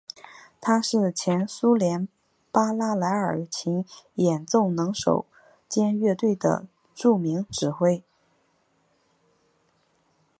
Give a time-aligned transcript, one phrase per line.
[0.59, 2.07] 他是前苏联
[2.51, 3.85] 巴拉莱卡琴
[4.15, 5.27] 演奏能手
[5.69, 8.03] 兼乐队的著名指挥。